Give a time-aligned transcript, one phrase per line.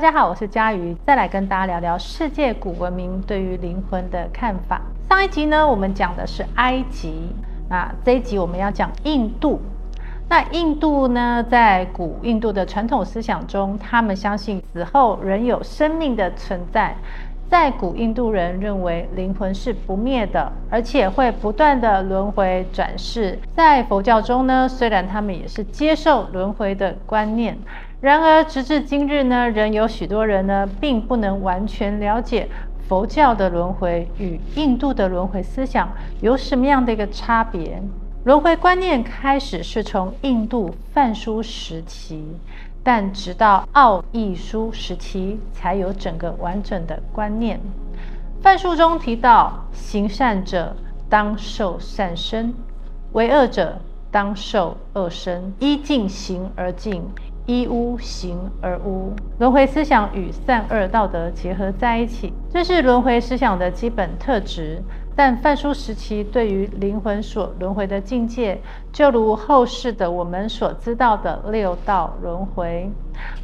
[0.00, 4.80] 大家好，我是佳瑜，再来跟大家聊聊世界古文明对于灵魂的看法。
[5.10, 7.28] 上一集呢，我们讲的是埃及，
[7.68, 9.60] 那这一集我们要讲印度。
[10.26, 16.96] 那印度呢，在古印度的传统思想中，他们相信死后仍有生命的存在。
[17.50, 23.38] 在古印度人认为灵魂是不灭的，而且会不断的轮回转世。
[23.54, 27.58] 在佛教中呢，虽然他们也是接受轮回的观念，
[28.00, 32.48] 然而直至今日呢，仍有许多人呢，并不能完全了解
[32.88, 37.82] 佛教的轮回与印度的轮回思想有什么样的一个差别。
[38.24, 42.24] 轮回观念开始是从印度梵书时期。
[42.82, 47.60] 但直到奥义书时期，才有整个完整的观念。
[48.40, 50.74] 梵书中提到，行善者
[51.06, 52.54] 当受善身，
[53.12, 53.78] 为恶者
[54.10, 55.52] 当受恶身。
[55.58, 57.04] 依境行而境，
[57.50, 59.12] 依污行而污。
[59.40, 64.80] 轮回思想与善恶道德结合在一起，这是轮回思想的基本特质。
[65.16, 68.58] 但梵书时期对于灵魂所轮回的境界，
[68.92, 72.88] 就如后世的我们所知道的六道轮回。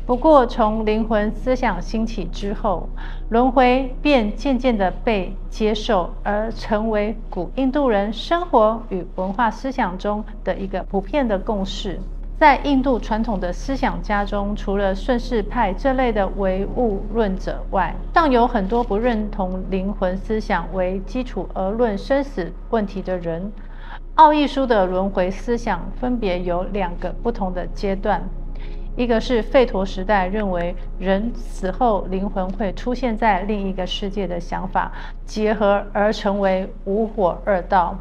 [0.07, 2.89] 不过，从灵魂思想兴起之后，
[3.29, 12.01] 轮回便渐渐地被接受，而成为古印度人生活与文化思想中的一个普遍的共识。
[12.39, 23.51] 在印度传统的思想家中，除了顺世派这类的唯物论者外，尚有很多不认同灵魂思想为基础而论生死问题的人。
[24.17, 28.23] 奥义书的轮回思想分别有两个不同的阶段：
[28.97, 34.93] 一个是吠陀时代认为人死后灵魂会出现在另一个世界的想法，
[35.25, 37.99] 结合而成为无火二道。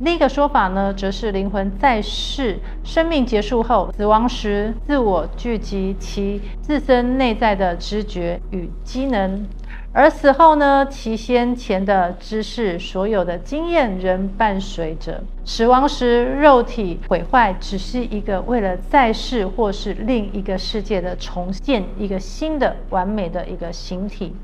[0.00, 9.46] 另一个说法呢，则是灵魂在世，生命结束后，死亡时自我聚集其自身内在的知觉与机能，
[9.92, 15.22] 而死后呢，其先前的知识、所有的经验仍伴随着。
[15.44, 24.34] 死亡时肉体毁坏，只是一个为了在世或是另一个世界的重建，一个新的完美的一个形体。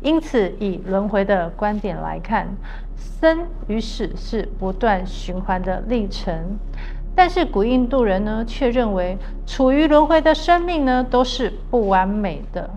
[0.00, 2.46] 因此，以轮回的观点来看，
[2.96, 6.56] 生与死是不断循环的历程。
[7.14, 12.70] 但是古印度人呢，却认为处于轮回的生命呢，都是不完美的，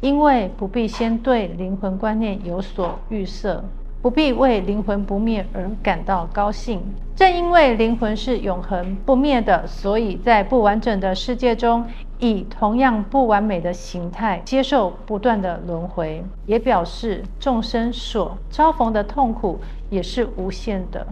[0.00, 3.64] 因为不必先对灵魂观念有所预设。
[4.02, 6.82] 不必为灵魂不灭而感到高兴。
[7.16, 11.86] 正因为灵魂是永恒不灭的，所以在不完整的世界中，
[12.18, 19.58] 以同样不完美的形态接受不断的轮回，也表示众生所遭逢的痛苦
[19.90, 21.06] 也是无限的。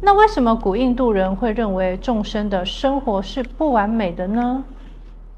[0.00, 4.64] 那为什么古印度人会认为众生的生活是不完美的呢？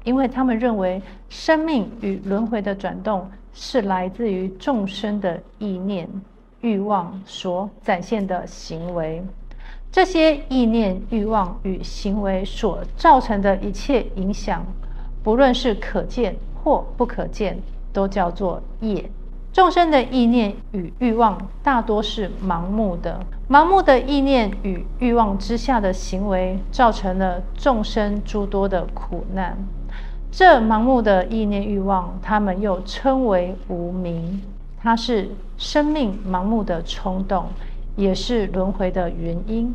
[0.03, 6.09] 因为他们认为生命与轮回的转动是来自于众生的意念。
[6.61, 9.23] 欲望所展现的行为，
[9.91, 14.65] 这些意念、欲望与行为所造成的一切影响，
[15.25, 17.57] 不论是可见或不可见，
[17.91, 19.09] 都叫做业。
[19.51, 23.19] 众生的意念与欲望大多是盲目的，
[23.49, 29.57] 盲目的意念与欲望之下的行为，造成了众生诸多的苦难。
[30.29, 34.39] 这盲目的意念、欲望，他们又称为无明。
[34.77, 37.45] 它是生命盲目的冲动，
[37.95, 39.73] 也是轮回的原因。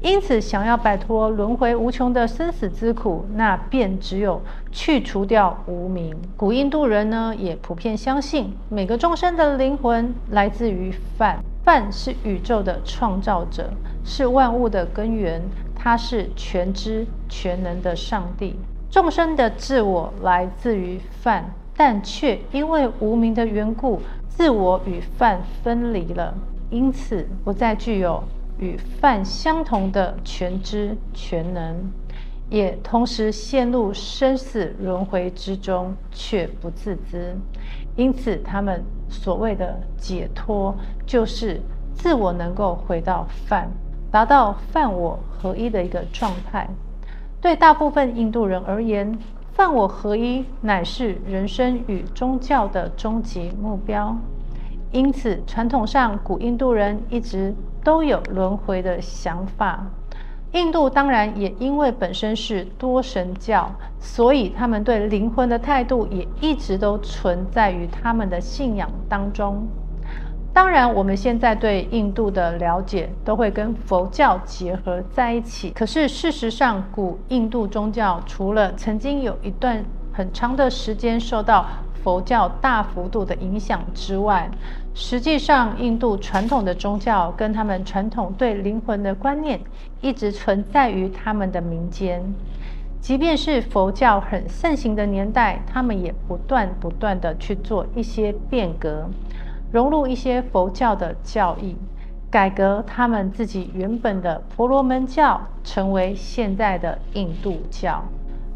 [0.00, 4.40] 因此，想要摆脱轮回无穷的生死之苦，那便只有
[4.72, 6.16] 去除掉无明。
[6.36, 13.70] 古印度人呢，也普遍相信每个众生的灵魂来自于梵，梵是宇宙的创造者，
[14.04, 15.42] 是万物的根源，
[15.74, 18.56] 它是全知全能的上帝。
[18.90, 21.44] 众生的自我来自于梵，
[21.76, 24.00] 但却因为无明的缘故。
[24.28, 26.32] 自我与梵分离了，
[26.70, 28.22] 因此不再具有
[28.58, 31.90] 与梵相同的全知全能，
[32.50, 37.36] 也同时陷入生死轮回之中，却不自知。
[37.96, 40.74] 因此，他们所谓的解脱，
[41.06, 41.60] 就是
[41.94, 43.70] 自我能够回到梵，
[44.10, 46.68] 达到梵我合一的一个状态。
[47.40, 49.16] 对大部分印度人而言，
[49.52, 54.16] 梵我合一乃是人生与宗教的终极目标，
[54.90, 57.54] 因此传统上古印度人一直
[57.84, 59.86] 都有轮回的想法。
[60.52, 63.70] 印度当然也因为本身是多神教，
[64.00, 69.68] 所以他们对灵魂的态度也一直都存在于他们的信仰当中。
[70.54, 75.70] 当然，我们现在对印度的了解都会跟佛教结合在一起。
[75.70, 81.66] 可是事实上，古印度宗教除了曾经有一段很长的时间受到
[82.08, 84.50] 佛教大幅度的影响之外，
[84.94, 89.60] 实际上印度传统的宗教跟他们传统对灵魂的观念
[90.00, 92.22] 一直存在于他们的民间。
[92.98, 99.06] 即便是佛教很盛行的年代，他们也不断不断地去做一些变革，
[99.70, 101.76] 融入一些佛教的教义，
[102.30, 108.02] 改革他们自己原本的婆罗门教，成为现在的印度教。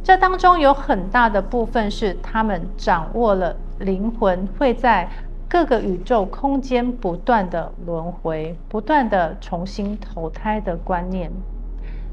[0.02, 5.08] 这当中有很大的部分是他们掌握了灵魂会在
[5.48, 11.30] 各个宇宙空间不断的轮回、不断的重新投胎的观念。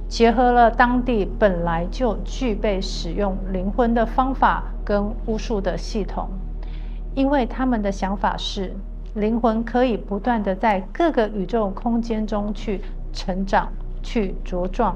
[0.07, 6.30] 结合了当地本来就具备使用灵魂的方法跟巫术的系统，
[7.15, 8.75] 因为他们的想法是
[9.13, 12.81] 灵魂可以不断地在各个宇宙空间中去
[13.13, 13.71] 成长、
[14.03, 14.95] 去茁壮，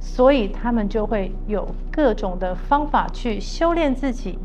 [0.00, 4.38] 所以他们就会有各种的方法去修炼自己，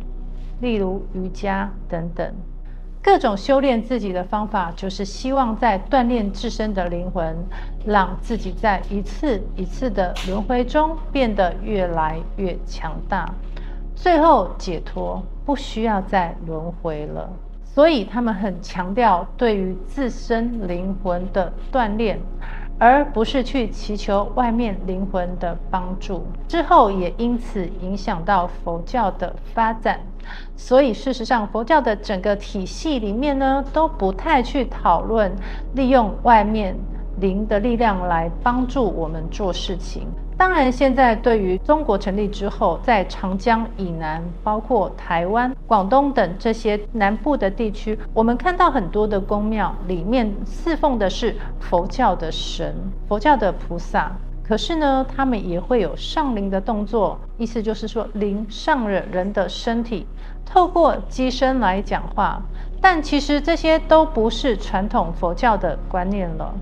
[0.62, 2.34] 例如瑜伽等等。
[3.02, 7.36] 各种修炼自己的方法，就是希望在锻炼自身的灵魂，
[7.86, 13.30] 让自己在一次一次的轮回中变得越来越强大，
[13.94, 17.30] 最后解脱，不需要再轮回了。
[17.66, 22.18] 所以他们很强调对于自身灵魂的锻炼。
[22.86, 30.02] 而不是去祈求外面灵魂的帮助，之后也因此影响到佛教的发展。
[30.58, 35.34] 所以事实上，佛教的整个体系里面呢，都不太去讨论
[35.76, 36.78] 利用外面
[37.22, 40.06] 灵的力量来帮助我们做事情。
[40.44, 52.76] 当然，现在对于中国成立之后，在长江以南，包括台湾、广东等这些南部的地区，我们看到很多的宫庙里面侍奉的是佛教的神、
[53.08, 54.12] 佛教的菩萨。
[54.46, 60.06] 可是呢，他们也会有上灵的动作，意思就是说灵上了人的身体，
[60.46, 62.42] 透过机身来讲话。
[62.82, 66.54] 但其实这些都不是传统佛教的观念了。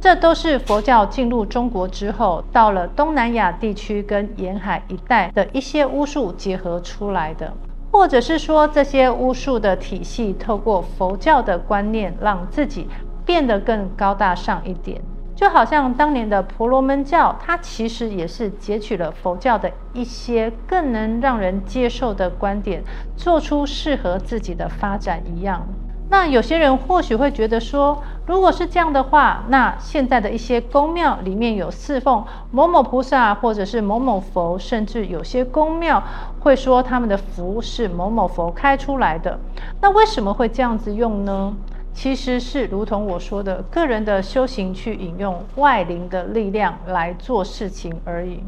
[0.00, 7.52] 这都是佛教进入中国之后，到了东南亚地区跟沿海一带的一些巫术结合出来的，
[7.90, 12.88] 或者是说这些巫术的体系透过佛教的观念，让自己
[13.24, 15.00] 变得更高大上一点。
[15.34, 22.82] 就好像当年的婆罗门教，它其实也是截取了佛教的一些更能让人接受的观点，
[23.16, 25.66] 做出适合自己的发展一样。
[26.08, 36.02] 那有些人或许会觉得说，如果是这样的话，那现在的一些宫庙里面有侍奉某某菩萨或者是某某佛，甚至有些宫庙
[36.40, 39.38] 会说他们的符是某某佛开出来的，
[39.80, 41.54] 那为什么会这样子用呢？
[41.92, 48.40] 其实是如同我说的，个人的修行去引用外灵的力量来做事情而已。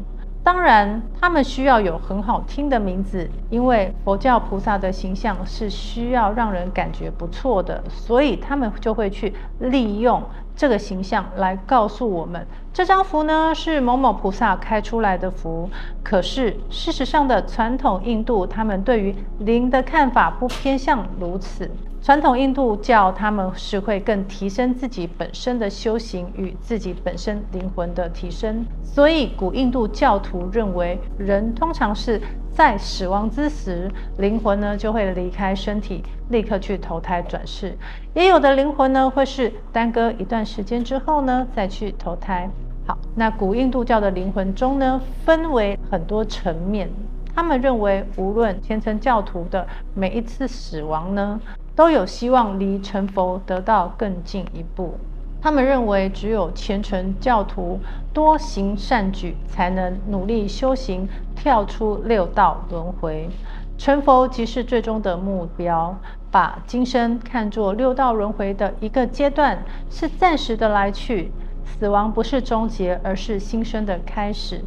[0.51, 10.23] 当然，他们需要有很好听的名字，因为佛教菩萨的形象是需要让人感觉不错的，所以他们就会去利用
[10.55, 15.69] 这个形象来告诉我们，这张符呢是某某菩萨开出来的符。
[16.01, 21.69] 可是事实上的传统印度，他们对于灵的看法不偏向如此。
[22.01, 32.19] 传统印度教，他们是会更提升自己本身的修行与自己本身灵魂的提升，所以古印度教徒认为，人通常是
[32.53, 37.71] 在死亡之时，灵魂呢就会离开身体，立刻去投胎转世；
[38.13, 42.49] 也有的灵魂呢会是耽搁一段时间之后呢再去投胎。
[42.87, 46.89] 好，那古印度教的灵魂中呢分为很多层面，
[47.35, 51.39] 他们认为无论虔诚教徒的每一次死亡呢。
[51.79, 54.95] 都有希望离成佛得到更进一步。
[55.41, 57.79] 他们认为，只有虔诚教徒
[58.13, 61.07] 多行善举，才能努力修行，
[61.37, 63.29] 跳出六道轮回。
[63.77, 65.97] 成佛即是最终的目标。
[66.29, 71.31] 把今生看作六道轮回的一个阶段，是暂时的来去。
[71.63, 74.61] 死亡不是终结，而是新生的开始。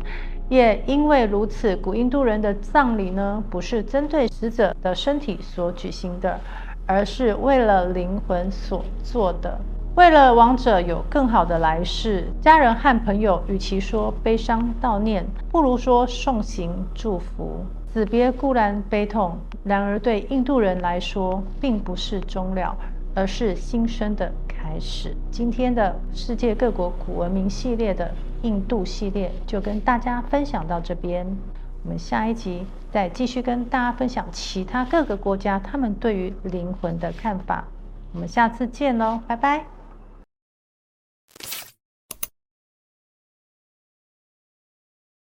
[0.49, 6.40] 也因为如此，古印度人的葬礼呢，不是针对死者的身体所举行的。
[6.92, 9.58] 而是为了灵魂所做的，
[9.94, 12.28] 为了亡者有更好的来世。
[12.42, 17.64] 家人和朋友与其说悲伤悼念，不如说送行祝福。
[17.90, 22.76] 死别固然悲痛，然而对印度人来说，并不是终了，
[23.14, 25.16] 而是新生的开始。
[25.30, 28.11] 今天的世界各国古文明系列的
[28.42, 31.26] 印度系列，就跟大家分享到这边。
[31.84, 37.64] 我们下一集再继续跟大家分享其他各个国家他们对于灵魂的看法。
[38.12, 39.81] 我们下次见喽，拜拜。